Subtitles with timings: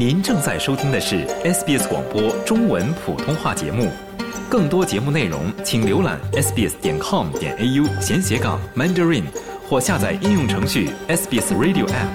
[0.00, 3.90] 您正在收听的是 SBS 广播中文普通话节目。
[4.48, 9.24] 更多节目内容，请浏览 sbs 点 com 点 au 闲斜杠 mandarin，
[9.68, 12.08] 或下载应用程序 SBS Radio App。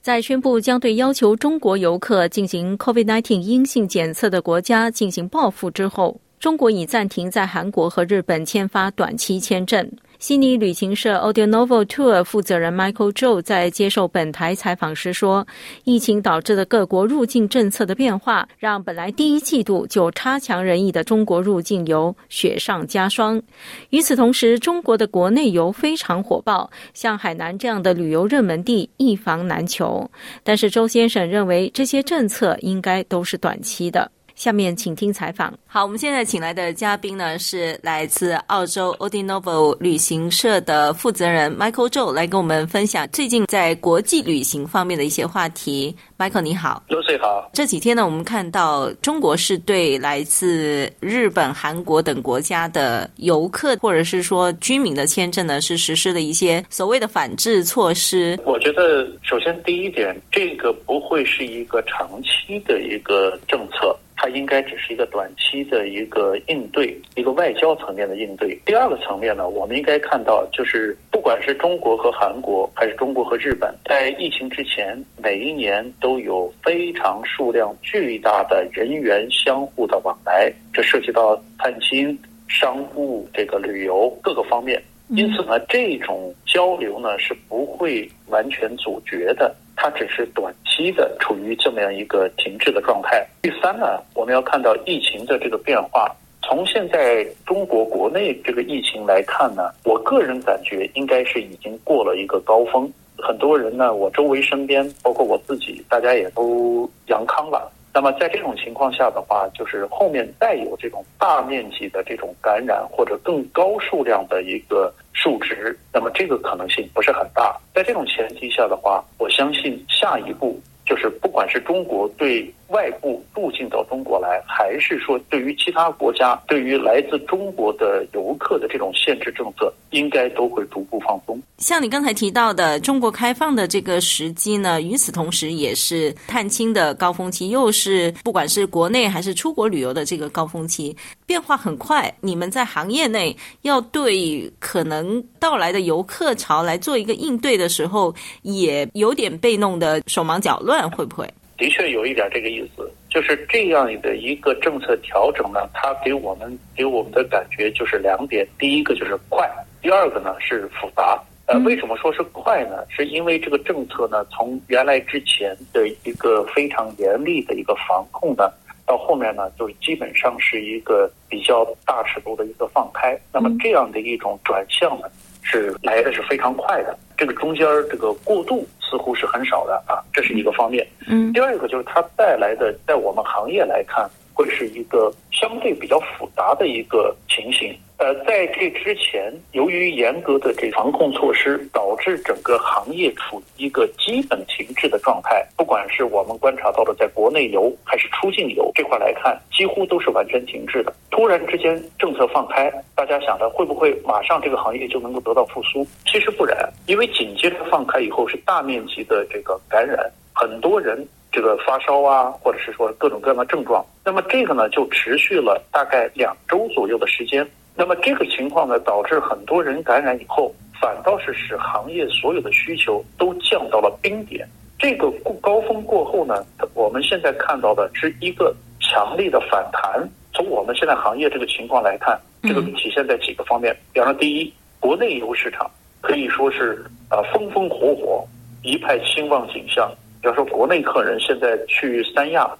[0.00, 9.86] 在宣布将对要求中国游客进行 COVID-19 阴性检测的国家进行报复之后，中国已暂停在韩国和日本签发短期签证。
[10.18, 15.46] 悉尼旅行社 Audionovo Tour 负责人 Michael Joe 在接受本台采访时说
[15.84, 23.42] ：“疫情导致的各国入境政策的变化，让本来第一季度就差强人意的中国入境游雪上加霜。
[23.90, 30.08] 与此同时，中国的国内游非常火爆，像海南这样的旅游热门地一房难求。
[30.42, 35.52] 但是周先生认为，这些政策应该都是短期的。”下面请听采访。
[35.66, 45.94] 好，我们现在请来的嘉宾呢是来自澳洲 Audionovo 旅行社的负责人 Michael Joe，来跟我们分享最近在国际旅行方面的一些话题。
[46.18, 47.50] Michael 你好，Lucy 好。
[47.52, 58.38] 这几天呢，我们看到中国是对来自日本、韩国等国家的游客或者是说居民的签证呢，是实施了一些所谓的反制措施。
[58.44, 63.96] 我觉得，首先第一点，这个不会是一个长期的一个政策。
[64.24, 68.58] 它应该只是一个短期的一个应对，一个外交层面的应对。
[68.64, 84.82] 第二个层面呢，我们应该看到，就是不管是中国和韩国，还是中国和日本，在疫情之前，每一年都有非常数量巨大的人员相互的往来，这涉及到探亲、商务、这个旅游各个方面。
[85.08, 89.54] 因此呢，这种交流呢是不会完全阻绝的。
[89.76, 93.26] 它只是短期的处于这么样一个停滞的状态。
[93.42, 96.14] 第三呢，我们要看到疫情的这个变化。
[96.42, 102.90] 从现在中国国内这个疫情来看呢，我个人感觉应该是已经过了一个高峰。
[103.16, 107.72] 很多人呢，我周围身边，包括我自己，大家也都阳康了。
[107.94, 114.92] 那么在这种情况下的话，就是后面再有这种大面积的这种感染或者更高数量的一个
[115.24, 117.58] 数值，那么这个可能性不是很大。
[117.74, 122.52] 在这种前提下的话，我相信下一步就是不管是中国对。
[122.74, 131.40] 外部入境到中国来，还是说对于其他国家、对于来自中国的游客的这种限制政策，应该都会逐步放松。
[131.58, 140.96] 像你刚才提到的，中国开放的这个时机呢，与此同时也是探亲的高峰期，又是不管是国内还是出国旅游的这个高峰期，
[141.26, 142.12] 变化很快。
[142.20, 148.12] 你们在行业内要对可能到来的游客潮来做一个应对的时候，
[148.42, 151.32] 也有点被弄得手忙脚乱，会不会？
[151.64, 161.18] 的确有一点这个意思，就是这样的一个政策调整呢，它给我们给我们的感觉就是两点：第一个就是快，第二个呢是复杂。
[161.46, 162.84] 呃，为什么说是快呢？
[162.90, 168.52] 是因为这个政策呢，从原来之前的一个非常严厉的一个防控呢，
[168.84, 173.18] 到后面呢，就是基本上是一个比较大尺度的一个放开。
[173.32, 175.08] 那么这样的一种转向呢？
[175.44, 180.84] 是来的是非常快的，这个中间这个过渡似乎是很少的啊，这是一个方面。
[181.06, 187.74] 嗯，第二个就是它带来的，在我们行业来看，会是一个相对比较复杂的一个情形。
[187.96, 195.46] 呃，在这之前，由于严格的这防控措施，导致整个行业处于一个基本停滞的状态。
[195.56, 200.92] 不管是我们观察到的在国内游还是出境游这块来看，几乎都是完全停滞的。
[201.12, 205.86] 突然之间政策放开，大家想着会不会马上这个行业就能够得到复苏？
[206.04, 209.98] 其实不然，因为紧接着放开以后是大面积的这个感染，
[210.34, 213.84] 很多人这个发烧啊，或者是说各种各样的症状。
[214.04, 217.44] 那么这个呢，就持续了大概两周左右的时间。
[217.74, 224.48] 那么这个情况呢，导致很多人感染以后，反倒是使行业所有的需求都降到了冰点。
[224.78, 230.08] 这个过高峰过后呢，我们现在看到的是一个强力的反弹。
[230.32, 233.76] 从我们现在行业这个情况来看，这个体现在几个方面。
[233.92, 235.68] 比方说，第一，国内游市场
[236.00, 238.24] 可以说是啊风风火火，
[238.62, 239.92] 一派兴旺景象。
[240.24, 242.50] 比方说，国内客人现在去三亚。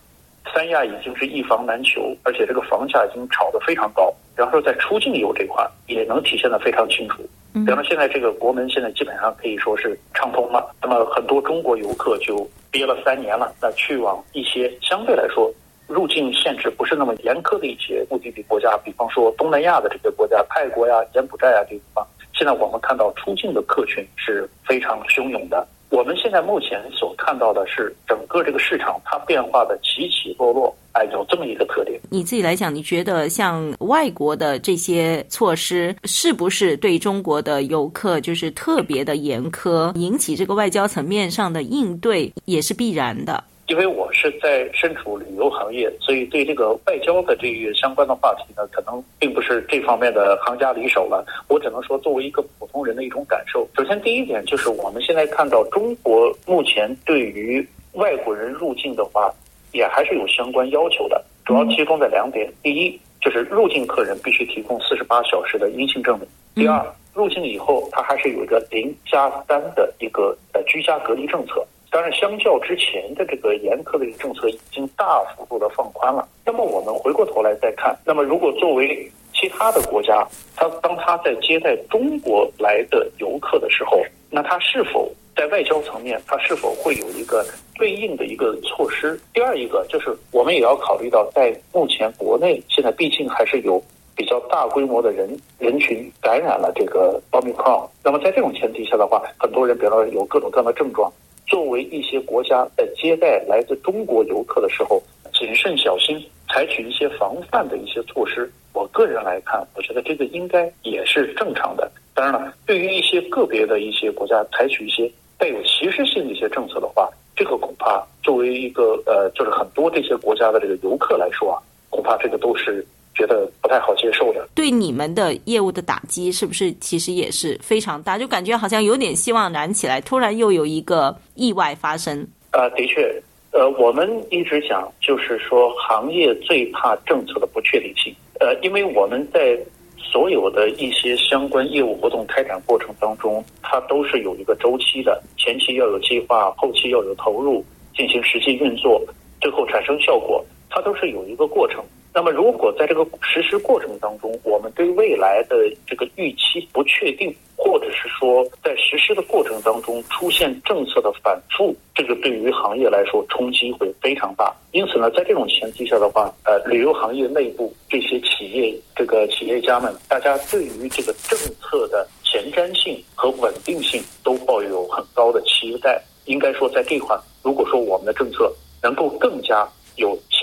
[0.55, 4.12] 三亚已经是一房难求，而且这个房价已经炒得非常高。
[4.37, 7.22] 比方说，在出境游这块也能体现得非常清楚。
[7.55, 10.75] 比方说，现在这个国门现在基本上可以说是畅通了。
[10.82, 15.50] 那么很多中国游客就憋了三年了，那去往一些相对来说
[15.87, 25.66] 入境限制不是那么严苛的一些目的地国家，比方说东南亚的这些国家，泰国呀、柬埔寨啊这些地方，现在我们看到出境的客群是非常汹涌的。
[25.94, 32.00] 我们现在目前所看到的是整个这个市场它变化的起起落落，哎，有这么一个特点。
[32.11, 43.44] 你自己来讲，你觉得像外国的这些措施，是不是对中国的游客就是特别的严苛，引起这个外交层面上的应对也是必然的？
[43.66, 51.25] 因为我是在身处旅游行业，所以对这个外交的这个相关的话题呢，可能并不是这方面的行家里手了。
[51.49, 53.66] 我只能说，作为一个普通人的一种感受。
[53.75, 59.32] 首先，第一点就是我们现在看到中国目前对于外国人入境的话，
[59.72, 66.84] 也还是有相关要求的，主要集中在两点：第一，就是入境客人必须提供四十八小时的阴性证明；第二，
[67.14, 71.66] 入境以后他还是有一个零加三的一个呃居家隔离政策。
[71.94, 76.29] 当然，相较之前的这个严苛的政策，已经大幅度的放宽了。
[76.44, 80.26] 那么我们回过头来再看，那么如果作为其他的国家，
[80.56, 87.46] 他当他在接待中国来的游客的时候，那他是否在外交层面，他是否会有一个
[87.76, 89.17] 对应的一个措施？
[89.32, 93.81] 第二一个就是，我们也要考虑到，在目前国内现在毕竟还是有
[94.17, 95.31] 比较大规模的人
[95.61, 97.88] 人群感染了这个奥密克戎。
[98.02, 101.08] 那么在这种前提下的话，很多人比方说有各种各样的症状。
[101.54, 105.00] 作为一些国家在接待来自中国游客的时候，
[105.32, 108.50] 谨慎小心，采取一些防范的一些措施。
[108.72, 111.88] 我个人来看，我觉得这个应该也是正常的。
[112.12, 115.08] 当然了，对于一些个别的一些国家采取一些
[115.38, 122.84] 带有歧视性的一些政策的话，这个恐怕作为一个呃，就是很多这些国家的这个游客来说啊，恐怕这个都是。
[123.14, 128.19] 觉得不太好接受的，对你们的业务的打击是不是其实也是非常大？
[128.19, 132.28] 就感觉好像有点希望燃起来，突然又有一个意外发生。
[132.50, 133.11] 啊，的确，
[133.52, 138.14] 呃，我们一直讲，就是说行业最怕政策的不确定性。
[138.38, 139.58] 呃，因为我们在
[139.96, 147.64] 所有的一些相关业务活动开展过程当中，它都是有一个周期的，前期要有计划，后期要有投入，
[147.96, 149.02] 进行实际运作，
[149.40, 151.82] 最后产生效果，它都是有一个过程。
[152.16, 164.55] 那么，如果在这个实施过程当中，我们对未来的这个预期不确定，或者是说在实施的过程当中出现政策的反复，这个对于行业来说冲击会非常大。
[164.70, 176.00] 因此呢，在这种前提下的话，呃，旅游行业内部这些企业这个企业家们，大家对于这个政策的前瞻性和稳定性都抱有很高的期待。
[176.26, 179.69] 应该说，在这块，如果说我们的政策能够更加。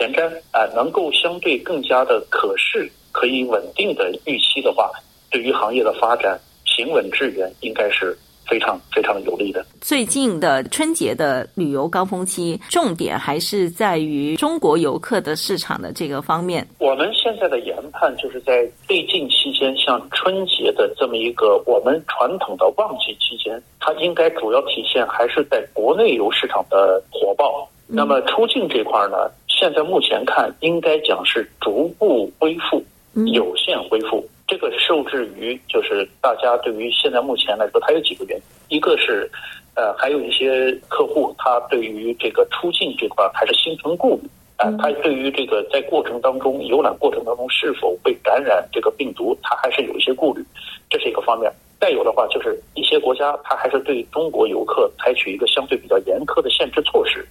[0.02, 4.90] 有前瞻啊，能够相对更加的可视、可以稳定的预期的话，
[5.30, 8.18] 对于行业的发展平稳致远，应该是
[8.48, 9.64] 非常非常有利的。
[9.80, 16.68] 最近的春节的旅游高峰期，重点还是在于中国游客的市场的这个方面。
[16.80, 27.68] 我们现在的研判就是在最近期间，像春节的这么一个我们传统的旺季期间，它应该主要体现还是在国内游市场的火爆。
[27.94, 29.30] 那么出境这块呢？
[29.62, 32.84] 现在目前看，应该讲是逐步恢复，
[33.32, 34.28] 有限恢复。
[34.48, 38.44] 这个受制于就是大家对于现在目前来说，它有几个原因。
[38.76, 39.30] 一个是，
[39.76, 44.28] 呃，还有一些客户他对于这个出境这块还是心存顾虑
[44.58, 50.44] 啊，他对于这个在过程当中游览过程当中是否会感染这个病毒，他还是有一些顾虑，
[50.90, 51.52] 这是一个方面。
[51.80, 57.24] 再有的话，就是一些国家他还是对中国游客采取一个相对比较严苛的限制措施。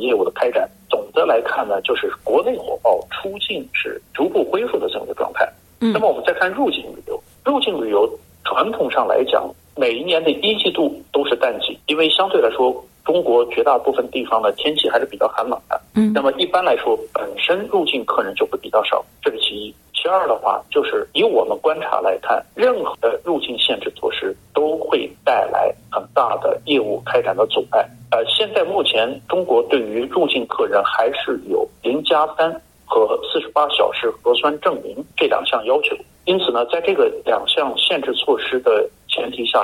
[0.00, 0.68] 业务的开展。
[0.88, 5.48] 总的来看呢，就是国内火爆，出境是逐步恢复的这么一个状态。
[5.78, 8.08] 那么我们再看入境旅游，入境旅游
[8.44, 15.80] 传统上来讲，每一年的一季度都是淡季，因为相对来说，中国绝大部分地方的天气还是比较寒冷的。
[15.94, 19.74] 嗯，那么一般来说，本身入境客人就会比较少，这是其一。
[20.00, 27.86] 其二的话，就是以我们观察来看，任何的入境限制措施都会带来很大的业务开展的阻碍。
[28.10, 32.50] 呃，现在目前中国对于入境客人还是有零加三
[32.86, 35.94] 和四十八小时核酸证明这两项要求。
[36.24, 39.62] 因此呢，在这个两项限制措施的前提下，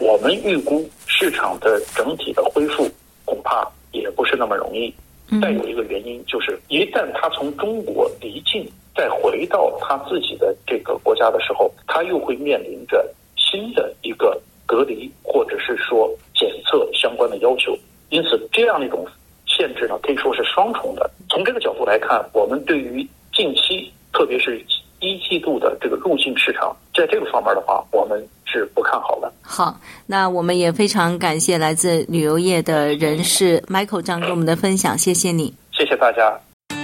[0.00, 2.88] 我们预估市场的整体的恢复
[3.24, 4.92] 恐怕也不是那么容易。
[5.40, 8.66] 再有一个原因就是，一旦他从中国离境，
[8.98, 14.36] 再回到他自己的这个国家的时候，他又会面临着新的一个
[14.66, 17.78] 隔离或者是说检测相关的要求。
[18.10, 19.06] 因此，这样的一种
[19.46, 21.08] 限制呢，可以说是双重的。
[21.30, 24.60] 从这个角度来看，我们对于近期，特别是
[24.98, 29.32] 一季度的这个入境市场，在这个方面的话，我们是不看好的。
[29.42, 36.36] 好，那我们也非常感谢来自旅游业的人士 Michael 张给我们的分享，谢谢你，谢谢大家。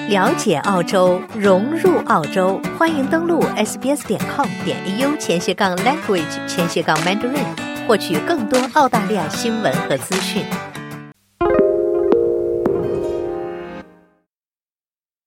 [0.09, 7.47] 了解澳洲，融入澳洲，欢迎登录 sbs 点 com 点 au 前斜杠 language 前斜杠 mandarin，
[7.87, 10.45] 获取更多澳大利亚新闻和资讯。